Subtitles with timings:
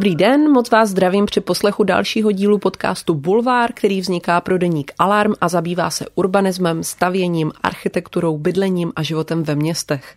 [0.00, 4.92] Dobrý den, moc vás zdravím při poslechu dalšího dílu podcastu Bulvár, který vzniká pro deník
[4.98, 10.14] Alarm a zabývá se urbanismem, stavěním, architekturou, bydlením a životem ve městech.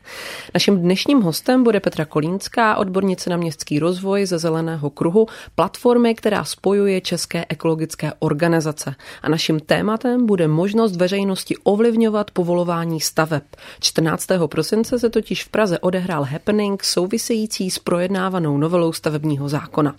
[0.54, 6.44] Naším dnešním hostem bude Petra Kolínská, odbornice na městský rozvoj ze Zeleného kruhu, platformy, která
[6.44, 8.96] spojuje české ekologické organizace.
[9.22, 13.44] A naším tématem bude možnost veřejnosti ovlivňovat povolování staveb.
[13.80, 14.28] 14.
[14.46, 19.96] prosince se totiž v Praze odehrál happening související s projednávanou novelou stavebního zákona zákona.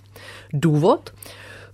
[0.52, 1.10] Důvod?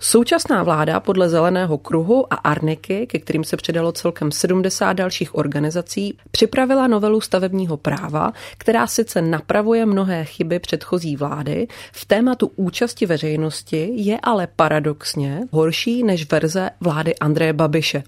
[0.02, 6.16] Současná vláda podle Zeleného kruhu a Arniky, ke kterým se přidalo celkem 70 dalších organizací,
[6.30, 13.90] připravila novelu stavebního práva, která sice napravuje mnohé chyby předchozí vlády, v tématu účasti veřejnosti
[13.94, 18.02] je ale paradoxně horší než verze vlády Andreje Babiše.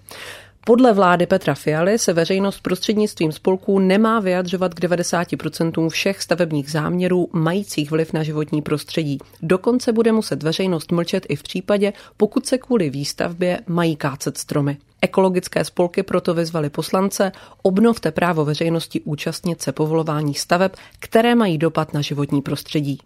[0.66, 7.28] Podle vlády Petra Fialy se veřejnost prostřednictvím spolků nemá vyjadřovat k 90% všech stavebních záměrů
[7.32, 9.18] majících vliv na životní prostředí.
[9.42, 14.76] Dokonce bude muset veřejnost mlčet i v případě, pokud se kvůli výstavbě mají kácet stromy.
[15.00, 21.94] Ekologické spolky proto vyzvali poslance, obnovte právo veřejnosti účastnit se povolování staveb, které mají dopad
[21.94, 22.98] na životní prostředí.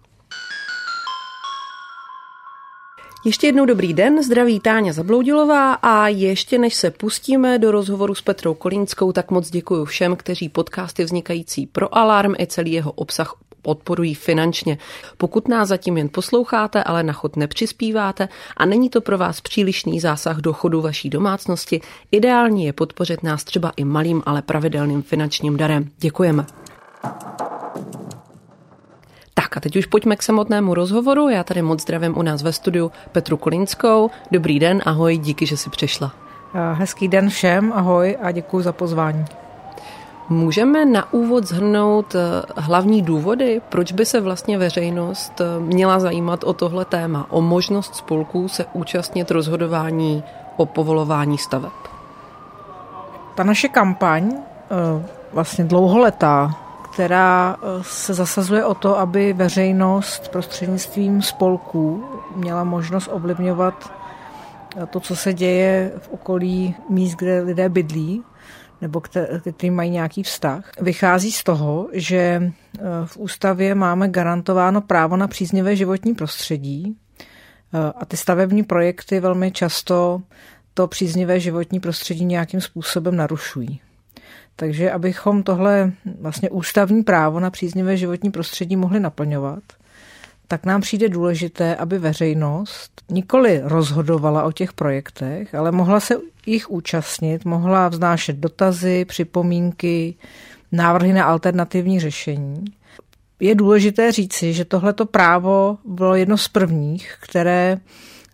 [3.26, 8.22] Ještě jednou dobrý den, zdraví Táňa Zabloudilová a ještě než se pustíme do rozhovoru s
[8.22, 13.34] Petrou Kolínskou, tak moc děkuji všem, kteří podcasty vznikající pro Alarm i celý jeho obsah
[13.62, 14.78] podporují finančně.
[15.16, 20.00] Pokud nás zatím jen posloucháte, ale na chod nepřispíváte a není to pro vás přílišný
[20.00, 21.80] zásah do chodu vaší domácnosti,
[22.12, 25.90] ideální je podpořit nás třeba i malým, ale pravidelným finančním darem.
[25.98, 26.46] Děkujeme.
[29.38, 31.28] Tak a teď už pojďme k samotnému rozhovoru.
[31.28, 34.10] Já tady moc zdravím u nás ve studiu Petru Kolinskou.
[34.30, 36.12] Dobrý den, ahoj, díky, že jsi přišla.
[36.72, 39.24] Hezký den všem, ahoj a děkuji za pozvání.
[40.28, 46.44] Můžeme na úvod zhrnout eh, hlavní důvody, proč by se vlastně veřejnost eh, měla zajímat
[46.44, 50.24] o tohle téma, o možnost spolků se účastnit rozhodování
[50.56, 51.72] o povolování staveb.
[53.34, 56.65] Ta naše kampaň, eh, vlastně dlouholetá,
[56.96, 62.04] která eh, se zasazuje o to, aby veřejnost prostřednictvím spolků
[62.36, 63.92] měla možnost ovlivňovat
[64.76, 68.22] eh, to, co se děje v okolí míst, kde lidé bydlí,
[68.80, 75.16] nebo kteří mají nějaký vztah, vychází z toho, že eh, v ústavě máme garantováno právo
[75.16, 76.96] na příznivé životní prostředí
[77.96, 80.22] a ty stavební projekty velmi často
[80.74, 83.80] to příznivé životní prostředí nějakým způsobem narušují.
[84.56, 89.62] Takže abychom tohle vlastně ústavní právo na příznivé životní prostředí mohli naplňovat,
[90.48, 96.14] tak nám přijde důležité, aby veřejnost nikoli rozhodovala o těch projektech, ale mohla se
[96.46, 100.14] jich účastnit, mohla vznášet dotazy, připomínky,
[100.72, 102.64] návrhy na alternativní řešení.
[103.40, 107.78] Je důležité říci, že tohleto právo bylo jedno z prvních, které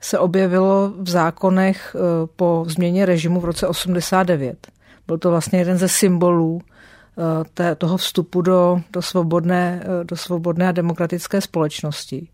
[0.00, 4.71] se objevilo v zákonech eh, po změně režimu v roce 89.
[5.06, 7.22] Byl to vlastně jeden ze symbolů eh,
[7.54, 12.28] té, toho vstupu do, do, svobodné, eh, do svobodné a demokratické společnosti.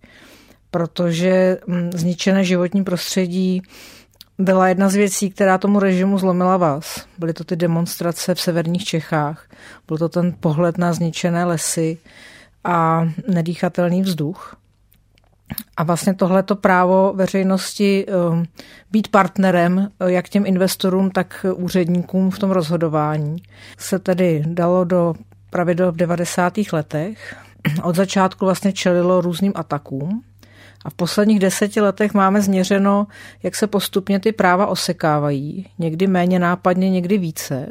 [0.70, 3.62] Protože hm, zničené životní prostředí
[4.38, 7.06] byla jedna z věcí, která tomu režimu zlomila vás.
[7.18, 9.48] Byly to ty demonstrace v severních Čechách,
[9.86, 11.98] byl to ten pohled na zničené lesy
[12.64, 14.56] a nedýchatelný vzduch.
[15.76, 18.44] A vlastně tohleto právo veřejnosti um,
[18.90, 23.36] být partnerem uh, jak těm investorům, tak úředníkům v tom rozhodování
[23.78, 25.14] se tedy dalo do
[25.50, 26.54] pravidel v 90.
[26.72, 27.36] letech.
[27.82, 30.22] Od začátku vlastně čelilo různým atakům.
[30.84, 33.06] A v posledních deseti letech máme změřeno,
[33.42, 37.66] jak se postupně ty práva osekávají, někdy méně nápadně, někdy více.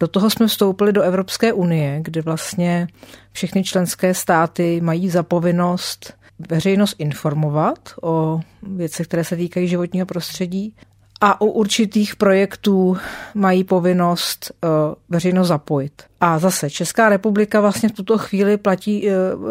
[0.00, 2.88] Do toho jsme vstoupili do Evropské unie, kde vlastně
[3.32, 6.14] všechny členské státy mají zapovinnost
[6.50, 10.74] veřejnost informovat o věcech, které se týkají životního prostředí
[11.20, 12.96] a u určitých projektů
[13.34, 14.70] mají povinnost uh,
[15.08, 16.02] veřejnost zapojit.
[16.20, 19.48] A zase Česká republika vlastně v tuto chvíli platí, uh, uh,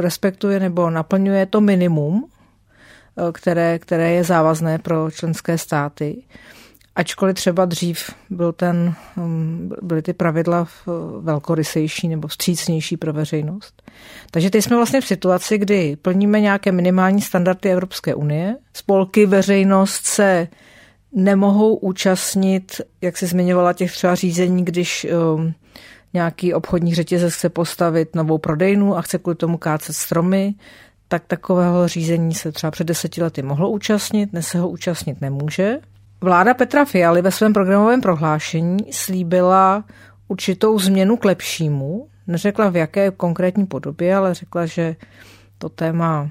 [0.00, 2.28] respektuje nebo naplňuje to minimum,
[3.32, 6.22] které, které je závazné pro členské státy
[6.96, 10.68] ačkoliv třeba dřív byl ten, um, byly ty pravidla
[11.20, 13.82] velkorysejší nebo vstřícnější pro veřejnost.
[14.30, 18.56] Takže teď jsme vlastně v situaci, kdy plníme nějaké minimální standardy Evropské unie.
[18.72, 20.48] Spolky, veřejnost se
[21.12, 25.06] nemohou účastnit, jak se zmiňovala, těch třeba řízení, když
[25.36, 25.54] um,
[26.14, 30.54] nějaký obchodní řetězec chce postavit novou prodejnu a chce kvůli tomu kácet stromy,
[31.08, 35.78] tak takového řízení se třeba před deseti lety mohlo účastnit, dnes se ho účastnit nemůže.
[36.20, 39.84] Vláda Petra Fialy ve svém programovém prohlášení slíbila
[40.28, 42.08] určitou změnu k lepšímu.
[42.26, 44.96] Neřekla v jaké konkrétní podobě, ale řekla, že
[45.58, 46.30] to téma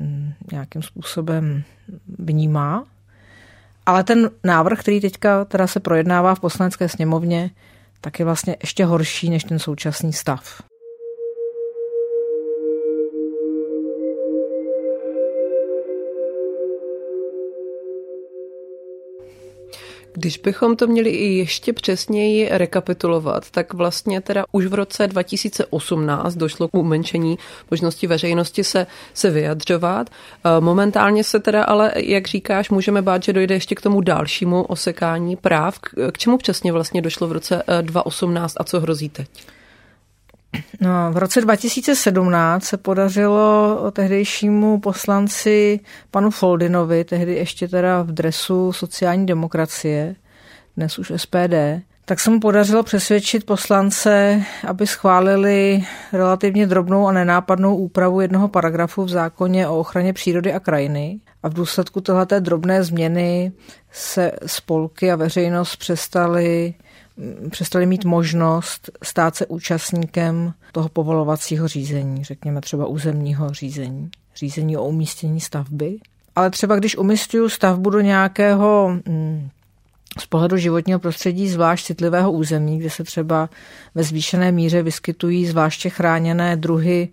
[0.00, 1.62] mm, nějakým způsobem
[2.18, 2.84] vnímá.
[3.86, 7.50] Ale ten návrh, který teďka teda se projednává v poslanecké sněmovně,
[8.00, 10.62] tak je vlastně ještě horší než ten současný stav.
[20.18, 26.34] Když bychom to měli i ještě přesněji rekapitulovat, tak vlastně teda už v roce 2018
[26.34, 27.38] došlo k umenšení
[27.70, 30.10] možnosti veřejnosti se, se vyjadřovat.
[30.10, 34.62] E, momentálně se teda ale, jak říkáš, můžeme bát, že dojde ještě k tomu dalšímu
[34.62, 35.78] osekání práv.
[36.12, 39.28] K čemu přesně vlastně došlo v roce 2018 e, a co hrozí teď?
[40.80, 45.80] No, v roce 2017 se podařilo tehdejšímu poslanci
[46.10, 50.16] panu Foldinovi, tehdy ještě teda v dresu sociální demokracie,
[50.76, 51.54] dnes už SPD,
[52.08, 59.04] tak se mu podařilo přesvědčit poslance, aby schválili relativně drobnou a nenápadnou úpravu jednoho paragrafu
[59.04, 61.20] v zákoně o ochraně přírody a krajiny.
[61.42, 63.52] A v důsledku této drobné změny
[63.92, 66.74] se spolky a veřejnost přestali
[67.50, 74.84] přestali mít možnost stát se účastníkem toho povolovacího řízení, řekněme třeba územního řízení, řízení o
[74.84, 75.98] umístění stavby.
[76.36, 79.48] Ale třeba když umistuju stavbu do nějakého mm,
[80.18, 83.48] z pohledu životního prostředí zvlášť citlivého území, kde se třeba
[83.94, 87.08] ve zvýšené míře vyskytují zvláště chráněné druhy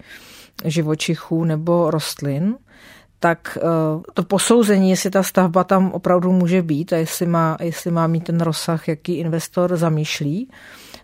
[0.65, 2.55] živočichů nebo rostlin,
[3.23, 3.61] tak eh,
[4.13, 8.23] to posouzení, jestli ta stavba tam opravdu může být a jestli má, jestli má mít
[8.23, 10.51] ten rozsah, jaký investor zamýšlí,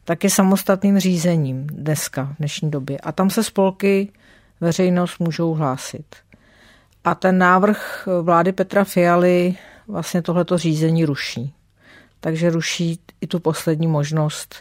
[0.03, 2.97] tak je samostatným řízením dneska, v dnešní době.
[2.97, 4.11] A tam se spolky,
[4.61, 6.05] veřejnost můžou hlásit.
[7.03, 9.55] A ten návrh vlády Petra Fialy
[9.87, 11.53] vlastně tohleto řízení ruší.
[12.19, 14.55] Takže ruší i tu poslední možnost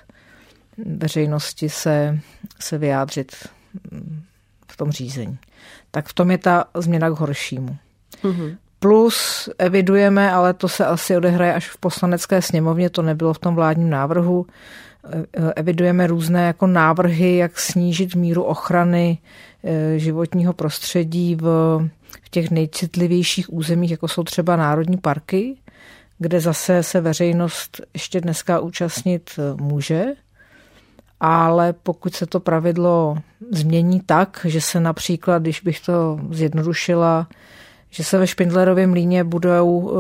[0.86, 2.20] veřejnosti se,
[2.60, 3.32] se vyjádřit
[4.72, 5.38] v tom řízení
[5.90, 7.76] tak v tom je ta změna k horšímu.
[8.22, 8.56] Mm-hmm.
[8.78, 13.54] Plus evidujeme, ale to se asi odehraje až v poslanecké sněmovně, to nebylo v tom
[13.54, 14.46] vládním návrhu,
[15.56, 19.18] evidujeme různé jako návrhy, jak snížit míru ochrany
[19.64, 21.42] e, životního prostředí v,
[22.24, 25.56] v těch nejcitlivějších územích, jako jsou třeba národní parky,
[26.18, 30.04] kde zase se veřejnost ještě dneska účastnit e, může
[31.20, 33.18] ale pokud se to pravidlo
[33.50, 37.28] změní tak, že se například, když bych to zjednodušila,
[37.90, 39.92] že se ve Špindlerově mlíně budou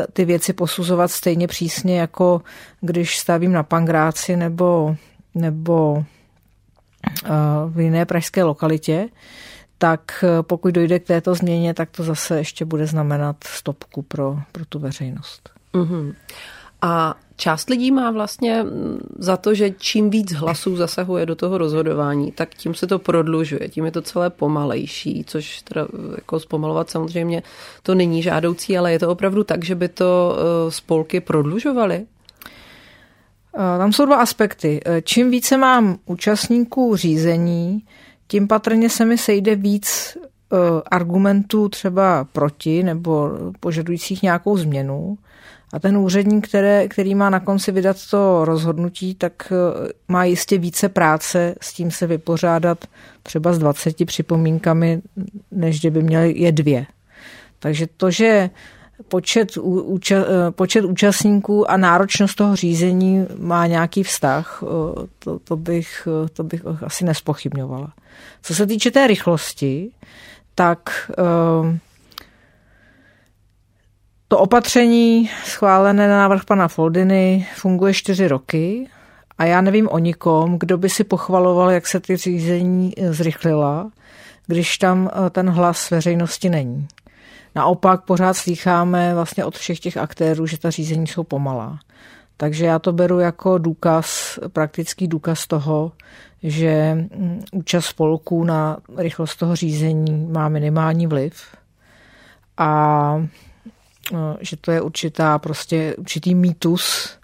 [0.00, 2.42] eh, ty věci posuzovat stejně přísně, jako
[2.80, 4.96] když stavím na Pangráci nebo,
[5.34, 6.04] nebo
[7.24, 7.30] eh,
[7.68, 9.08] v jiné pražské lokalitě,
[9.78, 14.38] tak eh, pokud dojde k této změně, tak to zase ještě bude znamenat stopku pro,
[14.52, 15.50] pro tu veřejnost.
[15.74, 16.14] Mm-hmm.
[16.82, 18.64] A část lidí má vlastně
[19.18, 23.68] za to, že čím víc hlasů zasahuje do toho rozhodování, tak tím se to prodlužuje,
[23.68, 27.42] tím je to celé pomalejší, což teda jako zpomalovat samozřejmě
[27.82, 32.06] to není žádoucí, ale je to opravdu tak, že by to eh, spolky prodlužovaly?
[33.54, 34.80] Eh, tam jsou dva aspekty.
[34.84, 37.82] Eh, čím více mám účastníků řízení,
[38.28, 40.16] tím patrně se mi sejde víc
[40.90, 43.30] argumentů třeba proti nebo
[43.60, 45.18] požadujících nějakou změnu.
[45.72, 50.58] A ten úředník, které, který má na konci vydat to rozhodnutí, tak eh, má jistě
[50.58, 52.84] více práce s tím se vypořádat
[53.22, 55.02] třeba s 20 připomínkami,
[55.50, 56.86] než kdyby měl je dvě.
[57.58, 58.50] Takže to, že
[59.08, 64.66] počet, úča, eh, počet účastníků a náročnost toho řízení má nějaký vztah, eh,
[65.18, 67.92] to, to, bych, to bych asi nespochybňovala.
[68.42, 69.90] Co se týče té rychlosti,
[70.54, 71.10] tak
[74.28, 78.88] to opatření schválené na návrh pana Foldiny funguje čtyři roky
[79.38, 83.90] a já nevím o nikom, kdo by si pochvaloval, jak se ty řízení zrychlila,
[84.46, 86.88] když tam eh, ten hlas veřejnosti není.
[87.54, 91.78] Naopak pořád slýcháme vlastně od všech těch aktérů, že ta řízení jsou pomalá.
[92.36, 95.92] Takže já to beru jako důkaz, praktický důkaz toho,
[96.42, 101.42] že mm, účast spolků na rychlost toho řízení má minimální vliv.
[102.58, 103.22] A
[104.40, 107.18] že to je určitá, prostě určitý mýtus,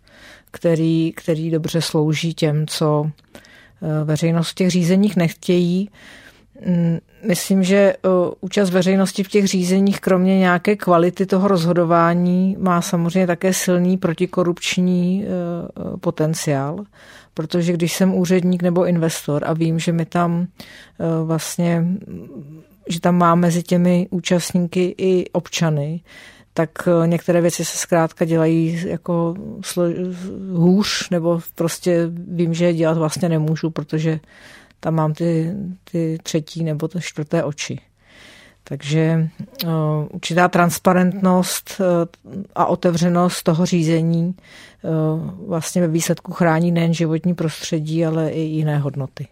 [0.54, 5.90] který, který dobře slouží těm, co eh, veřejnost v těch řízeních nechtějí.
[6.66, 8.08] Mm, myslím, že eh,
[8.40, 15.24] účast veřejnosti v těch řízeních, kromě nějaké kvality toho rozhodování, má samozřejmě také silný protikorupční
[15.24, 16.84] eh, potenciál,
[17.34, 20.46] protože když jsem úředník nebo investor a vím, že mi tam
[21.24, 21.84] vlastně,
[22.88, 26.00] že tam má mezi těmi účastníky i občany,
[26.54, 29.34] tak eh, některé věci se zkrátka dělají jako
[30.52, 34.20] hůř, nebo prostě vím, že je dělat vlastně nemůžu, protože
[34.80, 35.52] tam mám ty,
[35.90, 37.80] ty třetí nebo ty čtvrté oči.
[38.64, 39.28] Takže
[40.10, 41.80] určitá transparentnost
[42.54, 44.34] a otevřenost toho řízení
[45.46, 49.26] vlastně ve výsledku chrání nejen životní prostředí, ale i jiné hodnoty.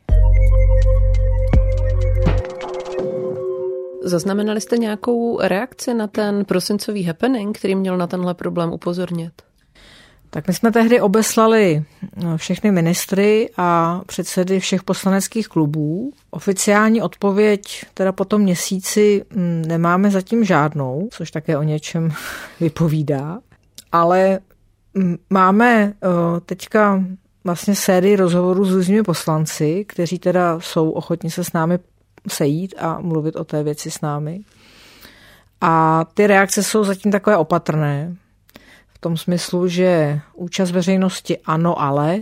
[4.04, 9.32] Zaznamenali jste nějakou reakci na ten prosincový happening, který měl na tenhle problém upozornit?
[10.30, 11.84] Tak my jsme tehdy obeslali
[12.16, 16.12] no, všechny ministry a předsedy všech poslaneckých klubů.
[16.30, 22.12] Oficiální odpověď teda po tom měsíci mm, nemáme zatím žádnou, což také o něčem
[22.60, 23.38] vypovídá.
[23.92, 24.38] Ale
[24.94, 25.92] mm, máme
[26.46, 27.04] teďka
[27.44, 31.78] vlastně sérii rozhovorů s různými poslanci, kteří teda jsou ochotni se s námi
[32.28, 34.40] sejít a mluvit o té věci s námi.
[35.60, 38.16] A ty reakce jsou zatím takové opatrné,
[38.88, 42.18] v tom smyslu, že účast veřejnosti ano, ale,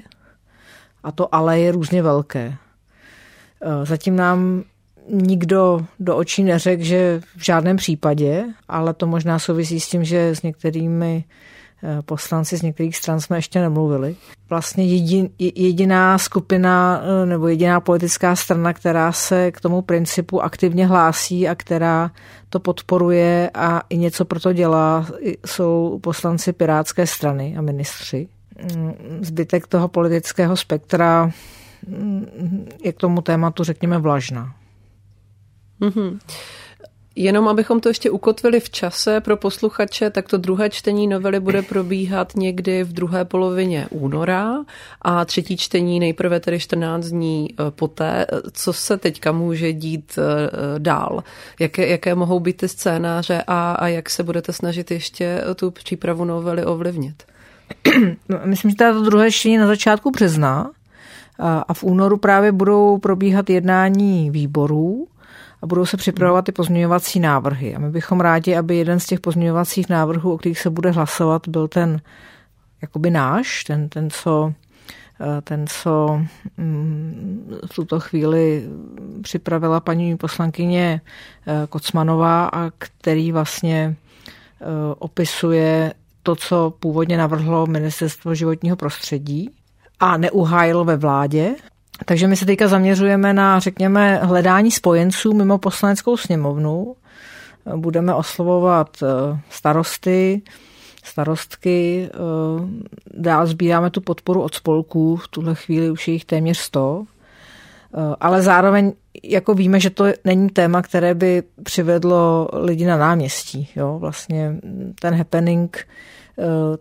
[1.03, 2.57] a to ale je různě velké.
[3.61, 4.65] E, zatím nám
[5.09, 10.29] nikdo do očí neřekl, že v žádném případě, ale to možná souvisí s tím, že
[10.29, 11.25] s některými
[12.05, 14.17] poslanci z některých stran jsme ještě nemluvili.
[14.51, 20.87] Vlastně jedin, jediná skupina eh, nebo jediná politická strana, která se k tomu principu aktivně
[20.87, 22.11] hlásí a která
[22.49, 25.07] to podporuje a i něco pro to dělá,
[25.47, 28.29] jsou poslanci Pirátské strany a ministři.
[28.77, 31.31] Mm, zbytek toho politického spektra
[31.87, 34.55] mm, je k tomu tématu, řekněme, vlažná.
[35.81, 36.19] Mm-hmm.
[37.17, 41.63] Jenom abychom to ještě ukotvili v čase pro posluchače, tak to druhé čtení novely bude
[41.63, 44.57] probíhat někdy v druhé polovině února
[45.03, 48.27] a třetí čtení nejprve tedy 14 dní eh, poté.
[48.53, 51.25] Co se teďka může dít eh, dál?
[51.61, 56.25] Jaké, jaké mohou být ty scénáře a, a jak se budete snažit ještě tu přípravu
[56.25, 57.23] novely ovlivnit?
[58.29, 60.71] No, myslím, že to druhé čtení na začátku března
[61.39, 65.07] a v únoru právě budou probíhat jednání výborů
[65.63, 67.75] a budou se připravovat ty pozměňovací návrhy.
[67.75, 71.49] A my bychom rádi, aby jeden z těch pozměňovacích návrhů, o kterých se bude hlasovat,
[71.49, 72.01] byl ten
[72.83, 74.53] jakoby náš, ten, ten co
[75.21, 76.21] eh, ten, co
[76.57, 78.69] mm, v tuto chvíli
[79.23, 81.01] připravila paní poslankyně
[81.47, 83.97] eh, Kocmanová a který vlastně
[84.61, 84.65] eh,
[84.99, 89.51] opisuje to, co původně navrhlo Ministerstvo životního prostředí
[90.01, 91.55] a neuhájilo ve vládě.
[92.05, 96.97] Takže my se teďka zaměřujeme na, řekněme, hledání spojenců mimo poslaneckou sněmovnu.
[97.77, 100.43] Budeme oslovovat eh, starosty,
[101.05, 102.19] starostky, eh,
[103.15, 107.05] dál sbíráme tu podporu od spolků, v tuhle chvíli už je jich téměř 100,
[107.95, 108.93] eh, ale zároveň
[109.23, 113.69] jako víme, že to není téma, které by přivedlo lidi na náměstí.
[113.77, 113.99] Jo?
[113.99, 114.57] Vlastně
[115.01, 115.87] ten happening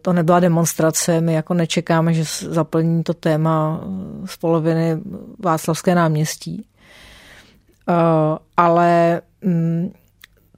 [0.01, 4.97] to nebyla demonstrace, my jako nečekáme, že zaplní to téma eh, z poloviny
[5.39, 6.65] Václavské náměstí.
[7.89, 7.93] Eh,
[8.57, 9.93] ale mm,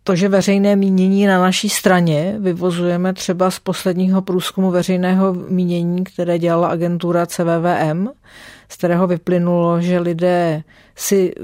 [0.03, 6.39] to, že veřejné mínění na naší straně vyvozujeme třeba z posledního průzkumu veřejného mínění, které
[6.39, 8.07] dělala agentura CVVM,
[8.69, 10.63] z kterého vyplynulo, že lidé
[11.01, 11.43] si eh,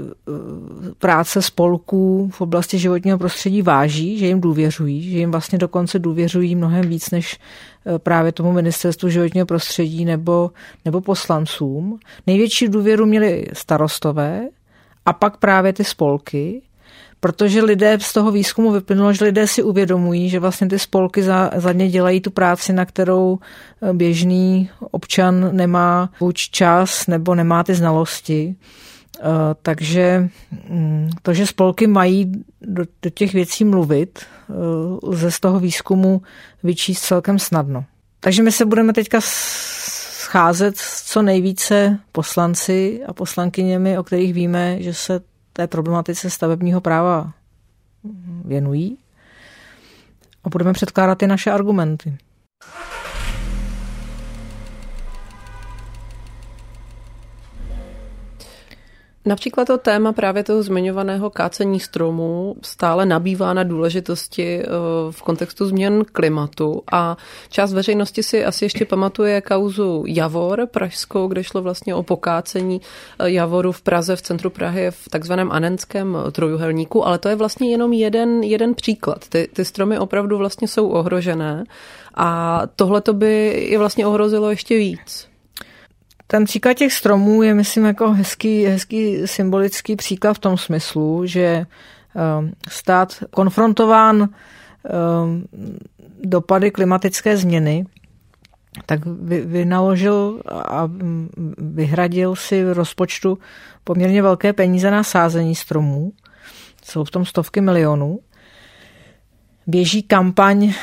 [0.98, 6.54] práce spolků v oblasti životního prostředí váží, že jim důvěřují, že jim vlastně dokonce důvěřují
[6.54, 7.38] mnohem víc než
[7.86, 10.50] eh, právě tomu ministerstvu životního prostředí nebo,
[10.84, 11.98] nebo poslancům.
[12.26, 14.48] Největší důvěru měli starostové
[15.06, 16.62] a pak právě ty spolky,
[17.20, 21.50] protože lidé z toho výzkumu vyplynulo, že lidé si uvědomují, že vlastně ty spolky za,
[21.56, 23.38] za ně dělají tu práci, na kterou
[23.82, 28.56] eh, běžný občan nemá buď čas nebo nemá ty znalosti.
[29.20, 30.28] Eh, takže
[30.68, 34.52] mm, to, že spolky mají do, do těch věcí mluvit, eh,
[35.02, 36.22] lze z toho výzkumu
[36.62, 37.84] vyčíst celkem snadno.
[38.20, 44.82] Takže my se budeme teďka scházet s co nejvíce poslanci a poslankyněmi, o kterých víme,
[44.82, 45.20] že se
[45.52, 47.32] té problematice stavebního práva
[48.44, 48.98] věnují
[50.44, 52.18] a budeme předkládat i naše argumenty.
[59.28, 64.66] Například to téma právě toho zmiňovaného kácení stromů stále nabývá na důležitosti eh,
[65.10, 67.16] v kontextu změn klimatu a
[67.48, 72.80] část veřejnosti si asi ještě pamatuje kauzu Javor pražskou, kde šlo vlastně o pokácení
[73.18, 77.70] eh, Javoru v Praze, v centru Prahy, v takzvaném Anenském trojuhelníku, ale to je vlastně
[77.70, 79.28] jenom jeden, jeden příklad.
[79.28, 81.64] Ty, ty stromy opravdu vlastně jsou ohrožené
[82.14, 85.27] a tohle to by je vlastně ohrozilo ještě víc.
[86.30, 91.66] Ten příklad těch stromů je, myslím, jako hezký, hezký symbolický příklad v tom smyslu, že
[92.38, 94.28] um, stát konfrontován um,
[96.24, 97.86] dopady klimatické změny,
[98.86, 99.00] tak
[99.44, 100.90] vynaložil a
[101.58, 103.38] vyhradil si v rozpočtu
[103.84, 106.12] poměrně velké peníze na sázení stromů,
[106.84, 108.18] jsou v tom stovky milionů.
[109.66, 110.74] Běží kampaň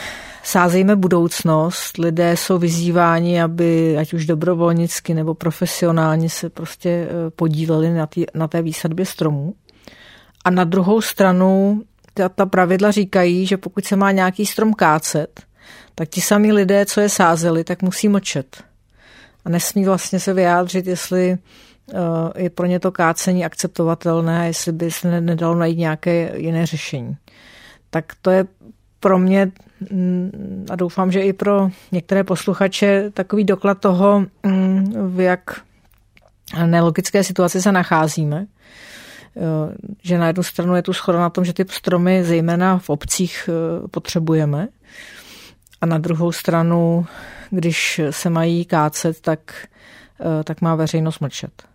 [0.46, 1.98] Sázejme budoucnost.
[1.98, 8.25] Lidé jsou vyzýváni, aby ať už dobrovolnicky nebo profesionálně se prostě eh, podíleli na, tý,
[8.34, 9.54] na té výsadbě stromů.
[10.44, 11.82] A na druhou stranu
[12.14, 15.42] ta, ta pravidla říkají, že pokud se má nějaký strom kácet,
[15.96, 18.64] tak ti sami lidé, co je sázeli, tak musí mlčet.
[19.46, 24.92] A nesmí vlastně se vyjádřit, jestli eh, je pro ně to kácení akceptovatelné, jestli by
[24.92, 27.18] se nedalo najít nějaké jiné řešení.
[27.90, 28.46] Tak to je
[29.00, 29.52] pro mě
[30.70, 35.62] a doufám, že i pro některé posluchače takový doklad toho, mm, v jak
[36.65, 38.46] nelogické situaci se nacházíme.
[40.03, 43.50] Že na jednu stranu je tu schoda na tom, že ty stromy zejména v obcích
[43.50, 44.67] eh, potřebujeme
[45.82, 47.05] a na druhou stranu,
[47.50, 49.67] když se mají kácet, tak,
[50.20, 51.75] eh, tak má veřejnost mlčet.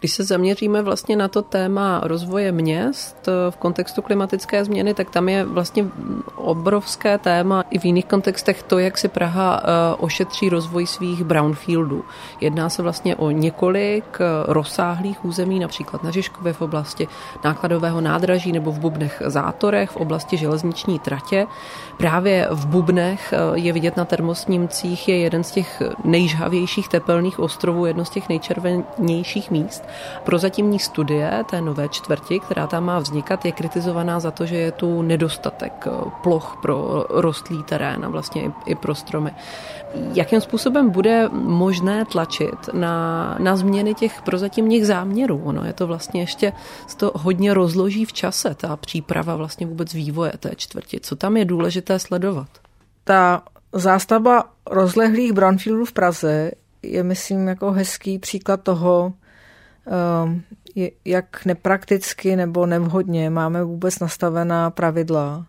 [0.00, 5.10] Když se zaměříme vlastně na to téma rozvoje měst eh, v kontextu klimatické změny, tak
[5.10, 5.86] tam je vlastně
[6.36, 12.04] obrovské téma i v jiných kontextech to, jak si Praha eh, ošetří rozvoj svých brownfieldů.
[12.40, 17.08] Jedná se vlastně o několik eh, rozsáhlých území, například na Žižkově v oblasti
[17.44, 21.46] nákladového nádraží nebo v Bubnech zátorech v oblasti železniční tratě.
[21.96, 28.04] Právě v Bubnech je vidět na termosnímcích je jeden z těch nejžhavějších tepelných ostrovů, jedno
[28.04, 29.85] z těch nejčervenějších míst míst.
[30.24, 34.72] Prozatímní studie té nové čtvrti, která tam má vznikat, je kritizovaná za to, že je
[34.72, 35.90] tu nedostatek eh,
[36.22, 39.30] ploch pro rostlý terén a vlastně i pro stromy.
[40.14, 45.42] Jakým způsobem bude možné tlačit na, na změny těch prozatímních záměrů?
[45.44, 46.52] Ono je to vlastně ještě
[46.96, 51.00] to hodně rozloží v čase, ta příprava vlastně vůbec vývoje té čtvrti.
[51.00, 52.48] Co tam je důležité sledovat?
[53.04, 56.50] Ta zástavba rozlehlých brownfieldů v Praze
[56.82, 59.12] je, myslím, jako hezký příklad toho,
[61.04, 65.46] jak neprakticky nebo nevhodně máme vůbec nastavená pravidla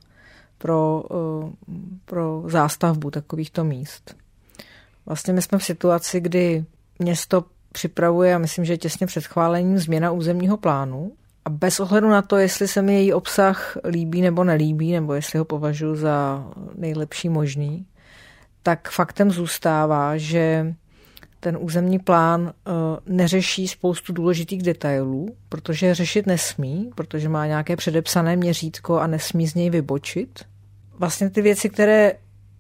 [0.58, 1.54] pro, ehm,
[2.06, 4.16] pro zástavbu takovýchto míst.
[5.06, 6.66] Vlastně my jsme v situaci, kdy
[7.00, 11.12] město připravuje, a myslím, že těsně před chválením, změna územního plánu.
[11.46, 15.40] A bez ohledu na to, jestli se mi její obsah líbí nebo nelíbí, nebo jestli
[15.40, 17.86] ho považuji za nejlepší možný,
[18.64, 20.76] tak faktem zůstává, že
[21.48, 22.72] ten územní plán eh,
[23.06, 29.56] neřeší spoustu důležitých detailů, protože řešit nesmí, protože má nějaké předepsané měřítko a nesmí z
[29.56, 30.40] něj vybočit.
[31.00, 32.14] Vlastně ty věci, které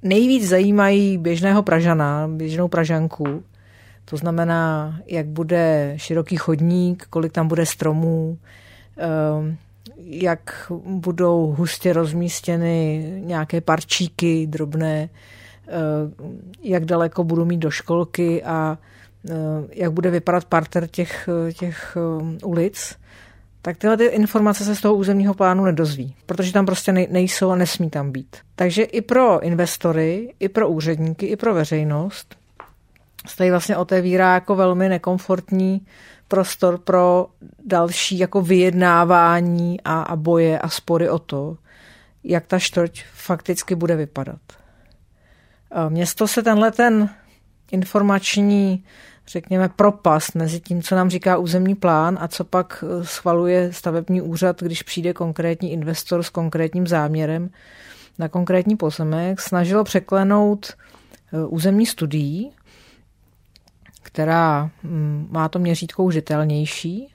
[0.03, 3.43] nejvíc zajímají běžného Pražana, běžnou Pražanku,
[4.05, 8.37] to znamená, jak bude široký chodník, kolik tam bude stromů,
[8.97, 9.57] eh,
[9.97, 15.09] jak budou hustě rozmístěny nějaké parčíky drobné,
[16.61, 18.77] jak daleko budu mít do školky a
[19.29, 19.33] eh,
[19.71, 22.95] jak bude vypadat parter těch, těch eh, ulic,
[23.61, 27.55] tak tyhle ty informace se z toho územního plánu nedozví, protože tam prostě nejsou a
[27.55, 28.37] nesmí tam být.
[28.55, 32.35] Takže i pro investory, i pro úředníky, i pro veřejnost
[33.27, 35.85] se tady vlastně otevírá jako velmi nekomfortní
[36.27, 37.27] prostor pro
[37.65, 41.57] další jako vyjednávání a, a boje a spory o to,
[42.23, 44.41] jak ta čtvrť fakticky bude vypadat.
[45.71, 47.09] Eh, město se tenhle ten
[47.71, 48.83] informační,
[49.27, 54.21] řekněme, propast mezi tím, co nám říká územní plán a co pak eh, schvaluje stavební
[54.21, 57.49] úřad, když přijde konkrétní investor s konkrétním záměrem
[58.19, 60.67] na konkrétní pozemek, snažilo překlenout
[61.33, 62.51] eh, územní studií,
[64.03, 67.13] která mm, má to měřítko užitelnější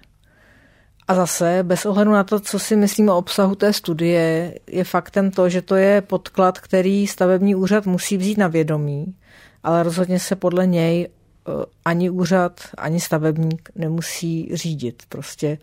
[1.08, 5.30] a zase, bez ohledu na to, co si myslíme o obsahu té studie, je faktem
[5.30, 9.14] to, že to je podklad, který stavební úřad musí vzít na vědomí,
[9.62, 11.50] ale rozhodně se podle něj eh,
[11.84, 15.02] ani úřad, ani stavebník nemusí řídit.
[15.08, 15.58] Prostě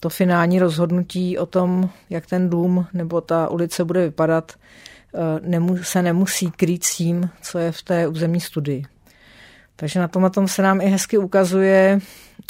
[0.00, 4.52] to finální rozhodnutí o tom, jak ten dům nebo ta ulice bude vypadat,
[5.52, 8.84] eh, se nemusí krýt s tím, co je v té územní studii.
[9.76, 11.98] Takže na tom, na tom se nám i hezky ukazuje,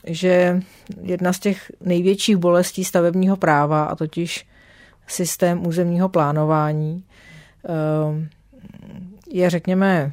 [0.07, 0.61] že
[1.03, 4.47] jedna z těch největších bolestí stavebního práva, a totiž
[5.07, 7.05] systém územního plánování,
[7.65, 8.29] eh,
[9.31, 10.13] je, řekněme,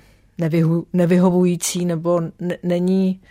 [0.94, 2.22] nevyhovující nebo
[2.64, 3.22] není,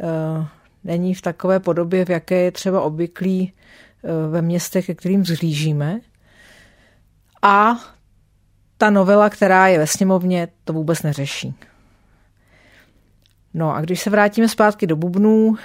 [0.00, 0.46] eh,
[0.84, 3.52] není v takové podobě, v jaké je třeba obvyklý
[4.04, 6.00] eh, ve městech, ke kterým zhlížíme.
[7.42, 7.76] A
[8.78, 11.54] ta novela, která je ve sněmovně, to vůbec neřeší.
[13.58, 15.56] No a když se vrátíme zpátky do bubnů,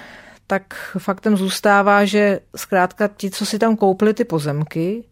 [0.47, 5.03] tak faktem zůstává, že zkrátka ti, co si tam koupili ty pozemky,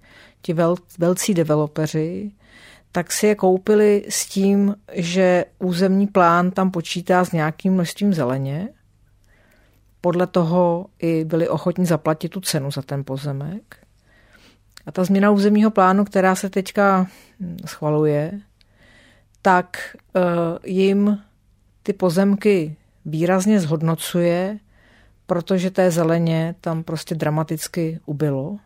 [0.41, 2.31] ti vel, velcí developeři,
[2.91, 8.69] tak si je koupili s tím, že územní plán tam počítá s nějakým množstvím zeleně.
[10.01, 13.77] Podle toho i byli ochotní zaplatit tu cenu za ten pozemek.
[14.85, 17.07] A ta změna územního plánu, která se teďka
[17.39, 18.39] hm, schvaluje,
[19.41, 20.21] tak uh,
[20.63, 21.19] jim
[21.83, 24.59] ty pozemky výrazně zhodnocuje,
[25.25, 28.57] protože té zeleně tam prostě dramaticky ubylo.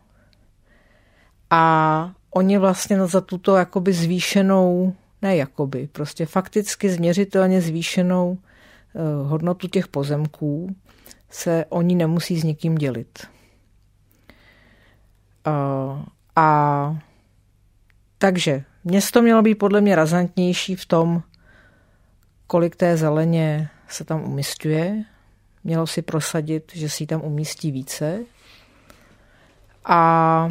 [1.50, 9.68] A oni vlastně za tuto jakoby zvýšenou, ne jakoby, prostě fakticky změřitelně zvýšenou uh, hodnotu
[9.68, 10.76] těch pozemků
[11.30, 13.26] se oni nemusí s nikým dělit.
[15.46, 16.02] Uh,
[16.36, 16.98] a
[18.18, 21.22] takže město mělo být podle mě razantnější v tom,
[22.46, 25.04] kolik té zeleně se tam umistuje.
[25.64, 28.24] Mělo si prosadit, že si tam umístí více.
[29.84, 30.48] A,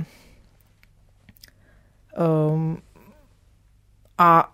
[2.51, 2.77] um,
[4.17, 4.53] a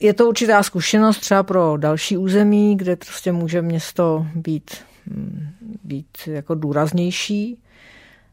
[0.00, 4.70] je to určitá zkušenost třeba pro další území, kde prostě může město být,
[5.06, 5.48] mm,
[5.84, 7.62] být jako důraznější.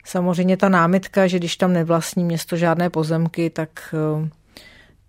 [0.06, 3.96] Samozřejmě ta námitka, že když tam nevlastní město žádné pozemky, tak,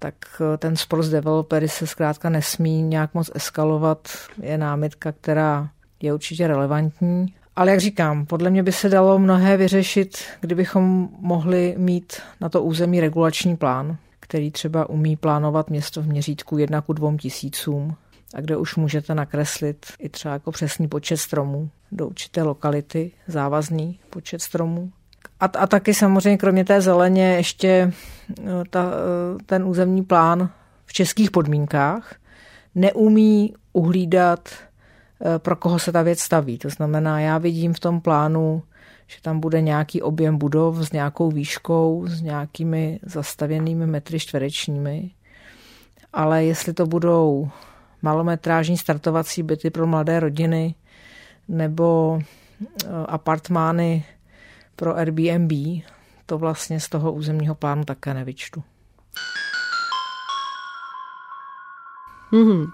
[0.05, 4.09] tak ten spor s developery se zkrátka nesmí nějak moc eskalovat,
[4.43, 5.69] je námitka, která
[6.03, 7.35] je určitě relevantní.
[7.57, 12.62] Ale jak říkám, podle mě by se dalo mnohé vyřešit, kdybychom mohli mít na to
[12.62, 17.97] území regulační plán, který třeba umí plánovat město v měřítku jedna ku dvou tisícům
[18.35, 23.99] a kde už můžete nakreslit i třeba jako přesný počet stromů do určité lokality, závazný
[24.11, 24.93] počet stromů.
[25.40, 27.92] A, a taky samozřejmě kromě té zeleně ještě
[28.42, 28.90] no, ta,
[29.47, 30.51] ten územní plán
[30.87, 32.14] v českých podmínkách
[32.75, 36.59] neumí uhlídat, eh, pro koho se ta věc staví.
[36.59, 38.62] To znamená, já vidím v tom plánu,
[39.07, 45.11] že tam bude nějaký objem budov s nějakou výškou, s nějakými zastavěnými metry čtverečními,
[46.12, 47.49] ale jestli to budou
[48.03, 50.75] malometrážní startovací byty pro mladé rodiny
[51.49, 54.05] nebo eh, apartmány
[54.77, 55.53] pro Airbnb,
[56.27, 58.63] to vlastně z toho územního plánu také nevyčtu.
[62.33, 62.67] Mm-hmm.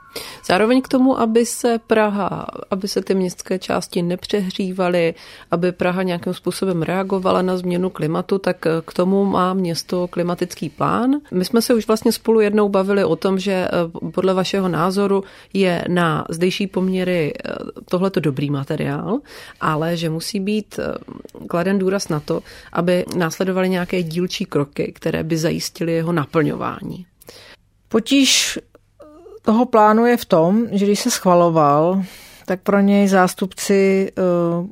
[0.51, 5.15] Zároveň k tomu, aby se Praha, aby se ty městské části nepřehřívaly,
[5.51, 11.11] aby Praha nějakým způsobem reagovala na změnu klimatu, tak k tomu má město klimatický plán.
[11.31, 13.71] My jsme se už vlastně spolu jednou bavili o tom, že eh,
[14.11, 17.53] podle vašeho názoru je na zdejší poměry eh,
[17.91, 19.19] tohleto dobrý materiál,
[19.61, 20.95] ale že musí být eh,
[21.47, 27.07] kladen důraz na to, aby následovaly nějaké dílčí kroky, které by zajistily jeho naplňování.
[27.89, 28.59] Potíž
[29.43, 32.03] toho plánu je v tom, že když se schvaloval,
[32.47, 34.67] tak pro něj zástupci uh,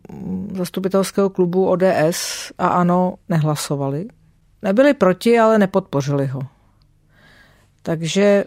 [0.57, 4.09] zastupitelského klubu ODS a ANO nehlasovali.
[4.63, 6.41] Nebyli proti, ale nepodpořili ho.
[7.83, 8.45] Takže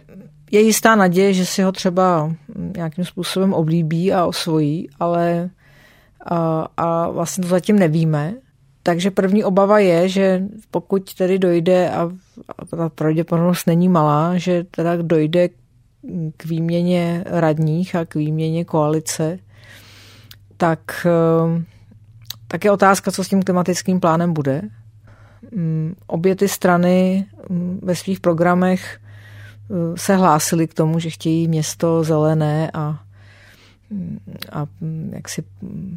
[0.51, 2.33] je jistá naděje, že si ho třeba
[2.75, 5.49] nějakým způsobem oblíbí a osvojí, ale
[6.25, 8.33] a, a vlastně to zatím nevíme.
[8.83, 12.09] Takže první obava je, že pokud tedy dojde, a,
[12.57, 15.53] a ta pravděpodobnost není malá, že teda dojde k
[16.45, 19.39] výměně radních a k výměně koalice,
[20.57, 21.63] tak, eh,
[22.47, 24.61] tak je otázka, co s tím klimatickým plánem bude.
[25.55, 31.47] Mm, obě ty strany mm, ve svých programech eh, se hlásily k tomu, že chtějí
[31.47, 33.03] město zelené a,
[33.89, 34.19] mm,
[34.51, 34.67] a
[35.11, 35.43] jaksi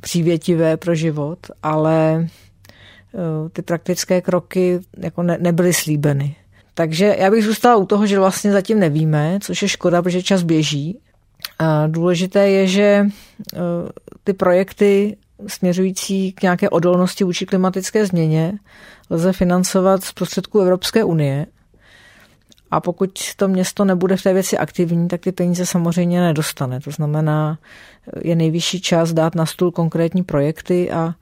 [0.00, 6.36] přívětivé pro život, ale eh, ty praktické kroky jako ne, nebyly slíbeny.
[6.74, 10.42] Takže já bych zůstala u toho, že vlastně zatím nevíme, což je škoda, protože čas
[10.42, 10.98] běží.
[11.58, 13.06] A důležité je, že e,
[14.24, 18.52] ty projekty směřující k nějaké odolnosti vůči klimatické změně
[19.10, 21.46] lze financovat z prostředků Evropské unie.
[22.70, 26.80] A pokud to město nebude v té věci aktivní, tak ty peníze samozřejmě nedostane.
[26.80, 27.58] To znamená,
[28.24, 31.14] je nejvyšší čas dát na stůl konkrétní projekty a,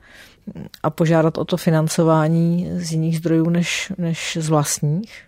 [0.83, 5.23] a požádat o to financování z jiných zdrojů než, než z vlastních.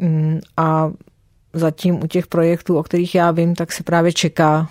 [0.00, 0.90] Mm, a
[1.52, 4.68] zatím u těch projektů, o kterých já vím, tak se právě čeká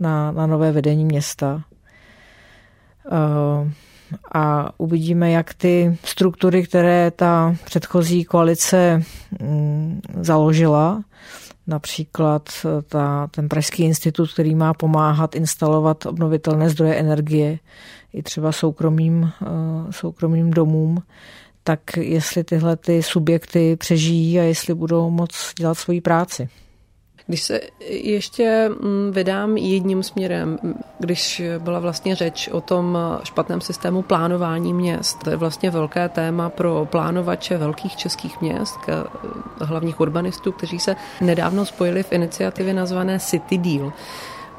[0.00, 1.62] na, na nové vedení města.
[3.12, 3.70] Uh,
[4.32, 9.02] a uvidíme, jak ty struktury, které ta předchozí koalice
[9.40, 11.02] mm, založila,
[11.66, 12.48] například
[12.88, 17.58] ta, ten Pražský institut, který má pomáhat instalovat obnovitelné zdroje energie
[18.12, 21.02] i třeba soukromým, uh, soukromým domům,
[21.64, 26.48] tak jestli tyhle ty subjekty přežijí a jestli budou moc dělat svoji práci.
[27.26, 30.58] Když se ještě mm, vydám jedním směrem,
[30.98, 36.50] když byla vlastně řeč o tom špatném systému plánování měst, to je vlastně velké téma
[36.50, 38.78] pro plánovače velkých českých měst,
[39.60, 43.92] hlavních urbanistů, kteří se nedávno spojili v iniciativě nazvané City Deal.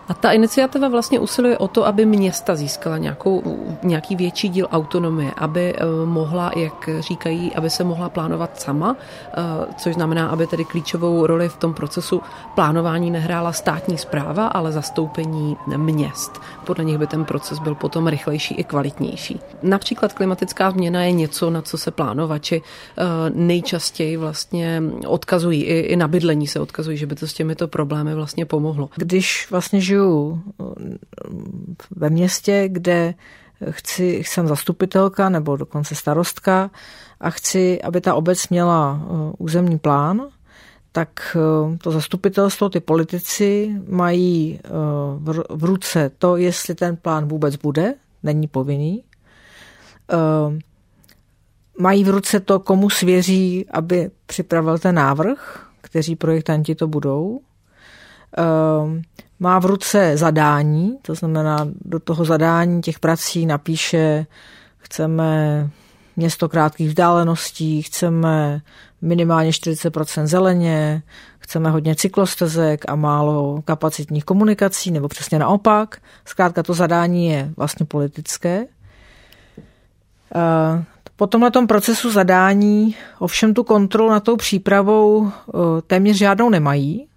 [0.07, 3.43] A ta iniciativa vlastně usiluje o to, aby města získala nějakou,
[3.83, 9.41] nějaký větší díl autonomie, aby eh, mohla, jak říkají, aby se mohla plánovat sama, eh,
[9.77, 12.21] což znamená, aby tedy klíčovou roli v tom procesu
[12.55, 16.41] plánování nehrála státní zpráva, ale zastoupení měst.
[16.65, 19.39] Podle nich by ten proces byl potom rychlejší i kvalitnější.
[19.63, 25.63] Například klimatická změna je něco, na co se plánovači eh, nejčastěji vlastně odkazují.
[25.63, 28.89] I, na bydlení se odkazují, že by to s těmito problémy vlastně pomohlo.
[28.95, 29.94] Když vlastně žiju
[31.95, 33.13] ve městě, kde
[33.69, 36.71] chci, jsem zastupitelka nebo dokonce starostka
[37.19, 40.21] a chci, aby ta obec měla uh, územní plán,
[40.91, 44.59] tak uh, to zastupitelstvo, ty politici mají
[45.19, 49.03] uh, v ruce to, jestli ten plán vůbec bude, není povinný.
[51.79, 57.41] Mají v ruce to, komu svěří, aby připravil ten návrh, kteří projektanti to budou
[59.39, 64.25] má v ruce zadání, to znamená, do toho zadání těch prací napíše,
[64.77, 65.69] chceme
[66.15, 68.61] město krátkých vzdáleností, chceme
[69.01, 71.03] minimálně 40% zeleně,
[71.39, 75.97] chceme hodně cyklostezek a málo kapacitních komunikací, nebo přesně naopak.
[76.25, 78.65] Zkrátka to zadání je vlastně politické.
[81.15, 85.31] Po tomhle procesu zadání ovšem tu kontrolu nad tou přípravou
[85.87, 87.07] téměř žádnou nemají,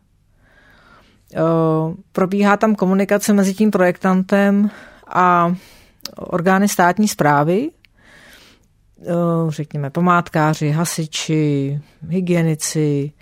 [2.13, 4.71] Probíhá tam komunikace mezi tím projektantem
[5.07, 5.55] a
[6.17, 7.71] orgány státní zprávy,
[9.49, 13.13] řekněme památkáři, hasiči, hygienici,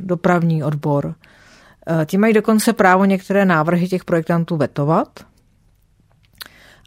[0.00, 1.14] dopravní odbor.
[2.06, 5.24] Ti mají dokonce právo některé návrhy těch projektantů vetovat.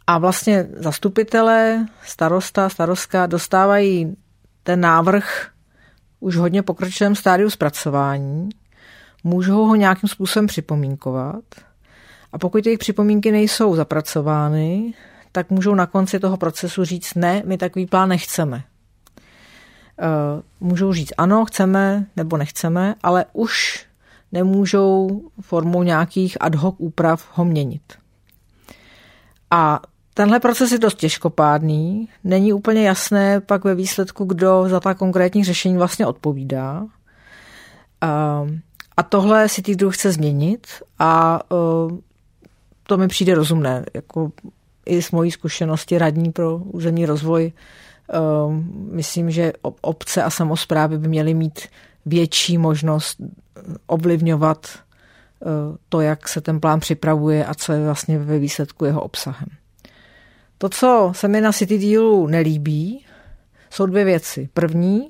[0.08, 4.16] A vlastně zastupitelé, starosta, starostka dostávají
[4.64, 5.48] ten návrh
[6.20, 8.50] už hodně pokročilém stádiu zpracování
[9.24, 11.44] můžou ho nějakým způsobem připomínkovat.
[12.34, 14.94] A pokud jejich připomínky nejsou zapracovány,
[15.32, 18.64] tak můžou na konci toho procesu říct ne, my takový plán nechceme.
[20.02, 23.86] Eh, můžou říct ano, chceme nebo nechceme, ale už
[24.32, 27.82] nemůžou formou nějakých ad hoc úprav ho měnit.
[29.52, 29.80] A
[30.14, 35.44] tenhle proces je dost těžkopádný, není úplně jasné pak ve výsledku, kdo za ta konkrétní
[35.44, 36.86] řešení vlastně odpovídá.
[38.98, 40.68] A tohle si Deal chce změnit
[41.00, 41.98] a uh,
[42.84, 43.86] to mi přijde rozumné.
[43.94, 44.32] Jako
[44.86, 47.52] i z mojí zkušenosti radní pro územní rozvoj
[48.14, 48.54] uh,
[48.92, 51.68] myslím, že obce a samozprávy by měly mít
[52.06, 53.18] větší možnost
[53.88, 54.68] ovlivňovat
[55.40, 59.48] uh, to, jak se ten plán připravuje a co je vlastně ve výsledku jeho obsahem.
[60.58, 63.06] To, co se mi na City Dealu nelíbí,
[63.70, 64.50] jsou dvě věci.
[64.54, 65.10] První,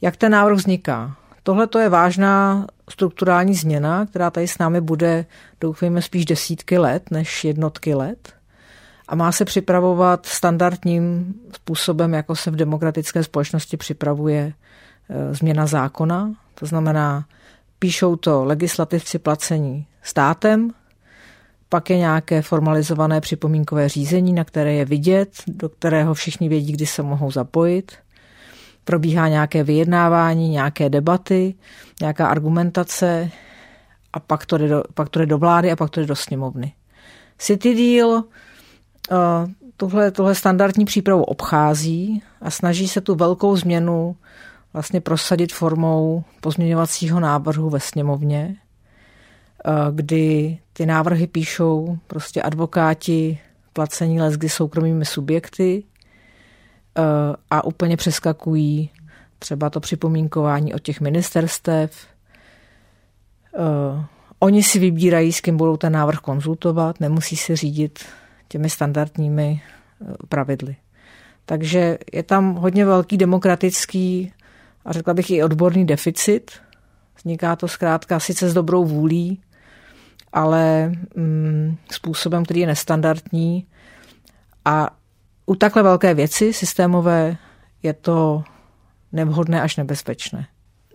[0.00, 1.16] jak ten návrh vzniká.
[1.42, 5.26] Tohle to je vážná strukturální změna, která tady s námi bude,
[5.60, 8.32] doufejme, spíš desítky let než jednotky let.
[9.08, 14.52] A má se připravovat standardním způsobem, jako se v demokratické společnosti připravuje
[15.10, 16.34] e, změna zákona.
[16.54, 17.24] To znamená,
[17.78, 20.70] píšou to legislativci placení státem,
[21.68, 26.86] pak je nějaké formalizované připomínkové řízení, na které je vidět, do kterého všichni vědí, kdy
[26.86, 27.92] se mohou zapojit–
[28.86, 31.54] probíhá nějaké vyjednávání, nějaké debaty,
[32.00, 33.30] nějaká argumentace
[34.12, 36.16] a pak to jde do, pak to jde do vlády a pak to jde do
[36.16, 36.72] sněmovny.
[37.38, 38.24] City Deal
[39.10, 39.16] eh,
[39.76, 44.16] tuhle, tuhle standardní přípravu obchází a snaží se tu velkou změnu
[44.72, 48.56] vlastně prosadit formou pozměňovacího návrhu ve sněmovně,
[49.64, 53.38] eh, kdy ty návrhy píšou prostě advokáti
[53.72, 55.84] placení les, kdy soukromými subjekty
[57.50, 58.90] a úplně přeskakují
[59.38, 62.06] třeba to připomínkování od těch ministerstev.
[63.54, 64.04] Eh,
[64.38, 68.04] oni si vybírají, s kým budou ten návrh konzultovat, nemusí se řídit
[68.48, 70.76] těmi standardními eh, pravidly.
[71.46, 74.32] Takže je tam hodně velký demokratický
[74.84, 76.50] a řekla bych i odborný deficit.
[77.16, 79.40] Vzniká to zkrátka sice s dobrou vůlí,
[80.32, 83.66] ale mm, způsobem, který je nestandardní
[84.64, 84.96] a
[85.46, 87.36] u takhle velké věci systémové
[87.82, 88.42] je to
[89.12, 90.46] nevhodné až nebezpečné.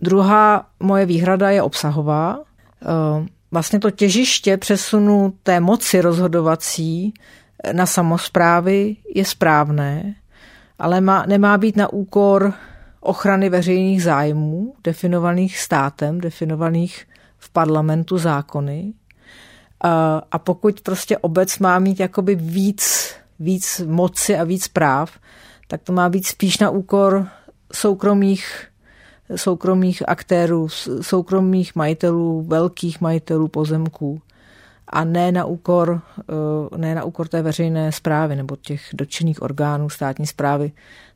[0.02, 2.40] Druhá moje výhrada je obsahová.
[2.82, 7.14] Eh, vlastně to těžiště přesunu té moci rozhodovací
[7.72, 10.14] na samozprávy je správné,
[10.78, 12.54] ale má, nemá být na úkor
[13.00, 17.06] ochrany veřejných zájmů, definovaných státem, definovaných
[17.38, 18.92] v parlamentu zákony.
[20.30, 25.18] A pokud prostě obec má mít jakoby víc, víc moci a víc práv,
[25.68, 27.26] tak to má být spíš na úkor
[27.72, 28.72] soukromých
[29.36, 30.68] soukromých aktérů,
[31.00, 34.22] soukromých majitelů, velkých majitelů pozemků
[34.88, 39.90] a ne na úkor, eh, ne na úkor té veřejné zprávy nebo těch dotčených orgánů
[39.90, 40.72] státní zprávy.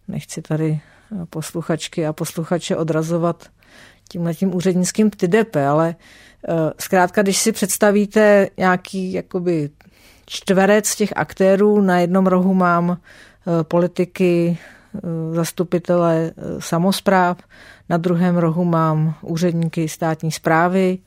[0.09, 3.49] Nechci tady eh, posluchačky a posluchače odrazovat
[4.09, 5.95] tímhletím úřednickým tydepe, ale
[6.49, 9.71] eh, zkrátka, když si představíte nějaký jakoby
[10.27, 12.99] čtverec těch aktérů, na jednom rohu mám
[13.62, 14.59] politiky,
[15.33, 17.39] zastupitele samozpráv,
[17.89, 20.99] na druhém rohu mám úředníky státní zprávy,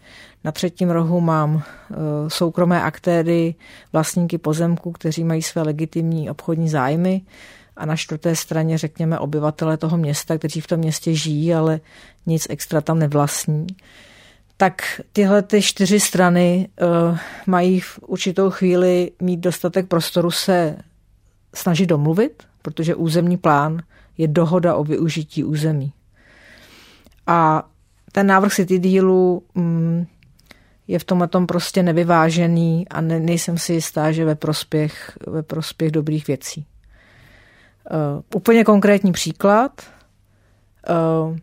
[0.44, 1.96] na třetím rohu mám eh,
[2.28, 3.56] soukromé aktéry,
[3.94, 7.22] vlastníky pozemku, kteří mají své legitimní obchodní zájmy.
[7.78, 11.80] A na čtvrté straně řekněme obyvatele toho města, kteří v tom městě žijí, ale
[12.26, 13.68] nic extra tam nevlastní.
[14.62, 17.18] Tak tyhle ty čtyři strany uh,
[17.48, 20.78] mají v určitou chvíli mít dostatek prostoru se
[21.56, 23.82] snažit domluvit, protože územní plán
[24.18, 25.94] je dohoda o využití území.
[27.28, 27.70] A
[28.12, 30.06] ten návrh City Dealu mm,
[30.88, 35.44] je v tomhle tom prostě nevyvážený a ne, nejsem si jistá, že ve prospěch, ve
[35.44, 36.66] prospěch dobrých věcí.
[37.92, 39.82] Uh, úplně konkrétní příklad.
[40.90, 41.38] Uh,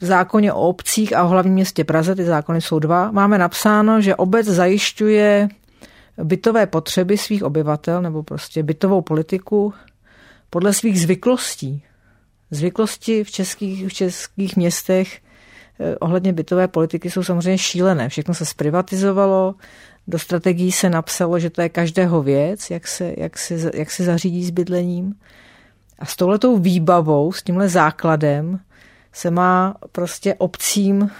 [0.00, 4.00] v zákoně o obcích a o hlavním městě Praze, ty zákony jsou dva, máme napsáno,
[4.00, 5.48] že obec zajišťuje
[6.24, 9.74] bytové potřeby svých obyvatel nebo prostě bytovou politiku
[10.50, 11.82] podle svých zvyklostí.
[12.50, 15.20] Zvyklosti v českých, v českých městech
[15.80, 18.08] eh, ohledně bytové politiky jsou samozřejmě šílené.
[18.08, 19.54] Všechno se zprivatizovalo,
[20.08, 24.04] do strategií se napsalo, že to je každého věc, jak se, jak se, jak se
[24.04, 25.14] zařídí s bydlením.
[25.98, 28.60] A s touhletou výbavou, s tímhle základem
[29.12, 31.10] se má prostě obcím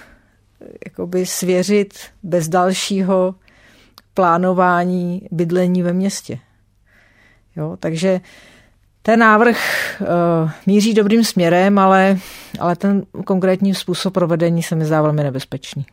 [0.61, 3.35] eh, jakoby svěřit bez dalšího
[4.13, 6.39] plánování bydlení ve městě.
[7.55, 8.21] Jo, takže
[9.01, 9.57] ten návrh
[10.01, 12.17] uh, míří dobrým směrem, ale,
[12.59, 15.85] ale ten konkrétní způsob provedení se mi zdá velmi nebezpečný.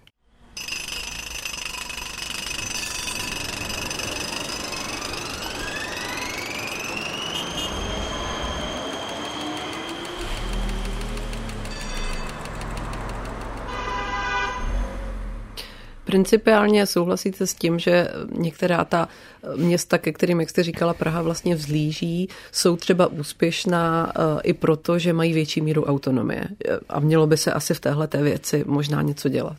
[16.16, 19.08] Principiálně souhlasíte s tím, že některá ta
[19.56, 24.98] města, ke kterým, jak jste říkala, Praha vlastně vzlíží, jsou třeba úspěšná eh, i proto,
[24.98, 26.44] že mají větší míru autonomie.
[26.88, 29.56] A mělo by se asi v téhle té věci možná něco dělat.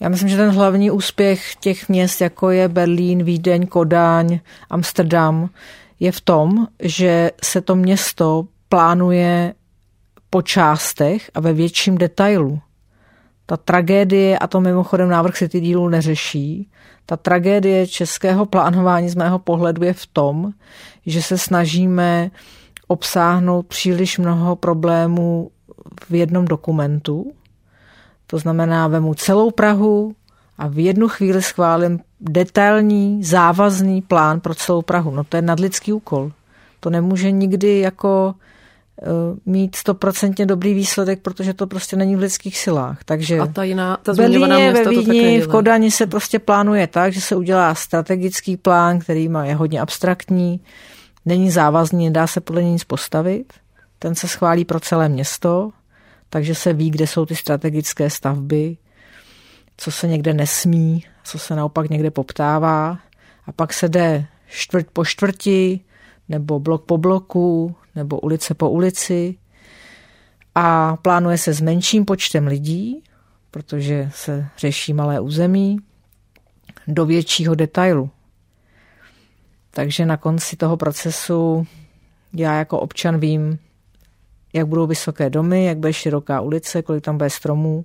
[0.00, 4.40] Já myslím, že ten hlavní úspěch těch měst, jako je Berlín, Vídeň, Kodáň,
[4.70, 5.50] Amsterdam,
[6.00, 9.54] je v tom, že se to město plánuje
[10.30, 12.60] po částech a ve větším detailu.
[13.46, 16.68] Ta tragédie, a to mimochodem návrh City Dealu neřeší,
[17.06, 20.52] ta tragédie českého plánování z mého pohledu je v tom,
[21.06, 22.30] že se snažíme
[22.88, 25.50] obsáhnout příliš mnoho problémů
[26.10, 27.32] v jednom dokumentu.
[28.26, 30.14] To znamená, vemu celou Prahu
[30.58, 35.10] a v jednu chvíli schválím detailní, závazný plán pro celou Prahu.
[35.10, 36.32] No to je nadlidský úkol.
[36.80, 38.34] To nemůže nikdy jako
[39.46, 43.04] mít stoprocentně dobrý výsledek, protože to prostě není v lidských silách.
[43.04, 47.20] Takže a ta jiná, ta Berlíně, ve Vídni, v Kodani se prostě plánuje tak, že
[47.20, 50.60] se udělá strategický plán, který má, je hodně abstraktní,
[51.24, 53.52] není závazný, nedá se podle něj nic postavit.
[53.98, 55.70] Ten se schválí pro celé město,
[56.28, 58.76] takže se ví, kde jsou ty strategické stavby,
[59.76, 62.98] co se někde nesmí, co se naopak někde poptává.
[63.46, 65.80] A pak se jde čtvrt po čtvrti,
[66.28, 69.38] nebo blok po bloku, nebo ulice po ulici
[70.54, 73.02] a plánuje se s menším počtem lidí,
[73.50, 75.78] protože se řeší malé území,
[76.86, 78.10] do většího detailu.
[79.70, 81.66] Takže na konci toho procesu
[82.32, 83.58] já jako občan vím,
[84.52, 87.84] jak budou vysoké domy, jak bude široká ulice, kolik tam bude stromů,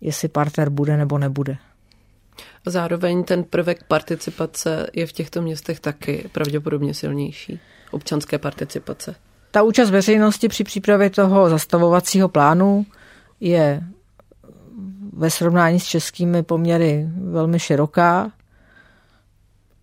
[0.00, 1.56] jestli partner bude nebo nebude.
[2.66, 7.60] Zároveň ten prvek participace je v těchto městech taky pravděpodobně silnější
[7.90, 9.14] občanské participace.
[9.50, 12.86] Ta účast veřejnosti při přípravě toho zastavovacího plánu
[13.40, 13.82] je
[15.12, 18.32] ve srovnání s českými poměry velmi široká.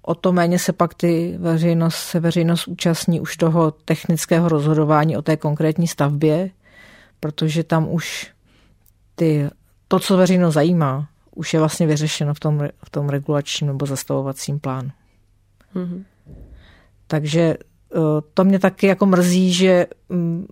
[0.02, 5.22] O to méně se pak ty veřejnost, se veřejnost účastní už toho technického rozhodování o
[5.22, 6.50] té konkrétní stavbě,
[7.20, 8.32] protože tam už
[9.16, 9.50] ty,
[9.88, 14.60] to, co veřejnost zajímá, už je vlastně vyřešeno v tom, v tom regulačním nebo zastavovacím
[14.60, 14.90] plánu.
[15.76, 16.04] Mm-hmm.
[17.08, 17.58] Takže
[18.34, 20.48] to mě taky jako mrzí, že mm,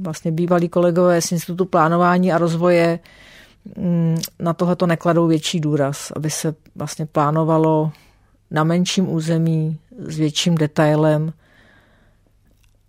[0.00, 2.98] vlastně bývalí kolegové z Institutu plánování a rozvoje
[3.76, 7.92] mm, na tohle to nekladou větší důraz, aby se vlastně plánovalo
[8.50, 11.32] na menším území s větším detailem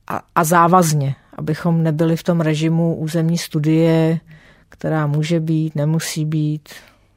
[0.07, 4.19] a, a závazně, abychom nebyli v tom režimu územní studie,
[4.69, 6.69] která může být, nemusí být,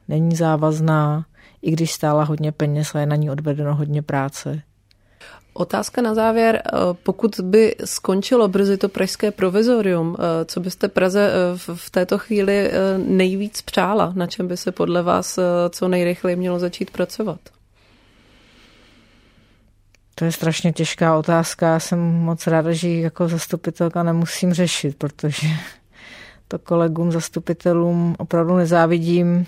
[0.07, 1.25] není závazná,
[1.61, 4.61] i když stála hodně peněz a je na ní odvedeno hodně práce.
[5.53, 6.61] Otázka na závěr.
[6.65, 6.71] Eh,
[7.03, 12.71] pokud by skončilo brzy to pražské provizorium, eh, co byste Praze eh, v této chvíli
[12.97, 14.13] nejvíc přála?
[14.15, 15.39] Na čem by se podle vás
[15.69, 17.39] co nejrychleji mělo začít pracovat?
[20.15, 21.67] To je strašně těžká otázka.
[21.67, 25.47] Já jsem moc ráda, že ji jako zastupitelka nemusím řešit, protože
[26.47, 29.45] to kolegům zastupitelům opravdu nezávidím.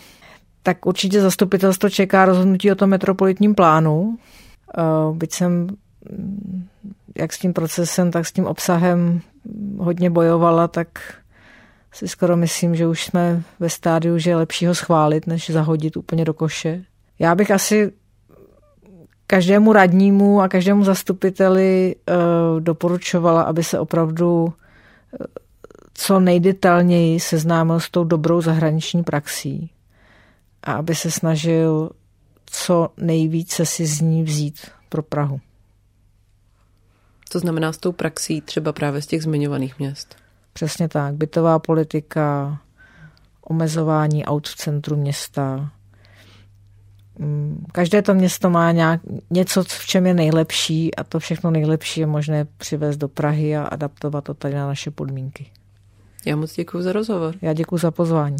[0.63, 4.17] Tak určitě zastupitelstvo čeká rozhodnutí o tom metropolitním plánu.
[5.13, 5.67] Byť jsem
[7.17, 9.21] jak s tím procesem, tak s tím obsahem
[9.77, 10.87] hodně bojovala, tak
[11.93, 15.97] si skoro myslím, že už jsme ve stádiu, že je lepší ho schválit, než zahodit
[15.97, 16.83] úplně do koše.
[17.19, 17.91] Já bych asi
[19.27, 22.13] každému radnímu a každému zastupiteli eh,
[22.59, 24.53] doporučovala, aby se opravdu
[25.13, 25.25] eh,
[25.93, 29.71] co nejdetailněji seznámil s tou dobrou zahraniční praxí
[30.63, 31.89] a aby se snažil
[32.45, 35.39] co nejvíce si z ní vzít pro Prahu.
[37.33, 40.15] To znamená s tou praxí třeba právě z těch zmiňovaných měst.
[40.53, 41.15] Přesně tak.
[41.15, 42.57] Bytová politika,
[43.41, 45.71] omezování aut v centru města.
[47.19, 51.99] Mm, každé to město má nějak, něco, v čem je nejlepší a to všechno nejlepší
[51.99, 55.45] je možné přivést do Prahy a adaptovat to tady na naše podmínky.
[56.25, 57.35] Já moc děkuji za rozhovor.
[57.41, 58.37] Já děkuji za pozvání.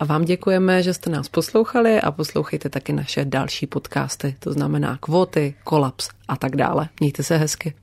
[0.00, 4.98] A vám děkujeme, že jste nás poslouchali a poslouchejte taky naše další podcasty, to znamená
[5.00, 6.88] kvóty, kolaps a tak dále.
[7.00, 7.74] Mějte se hezky.